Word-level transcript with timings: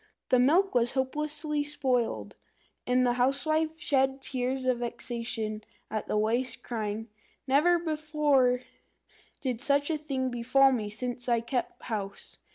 The 0.29 0.39
milk 0.39 0.73
was 0.73 0.93
hopelessly 0.93 1.63
spoilt, 1.63 2.33
and 2.87 3.05
the 3.05 3.13
housewife 3.13 3.79
shed 3.79 4.19
tears 4.19 4.65
of 4.65 4.79
vexation 4.79 5.63
at 5.91 6.07
the 6.07 6.17
waste, 6.17 6.63
crying, 6.63 7.07
"Never 7.45 7.77
before 7.77 8.61
did 9.41 9.61
such 9.61 9.91
a 9.91 9.99
thing 9.99 10.31
befall 10.31 10.71
me 10.71 10.89
since 10.89 11.29
I 11.29 11.39
kept 11.39 11.83
house! 11.83 12.39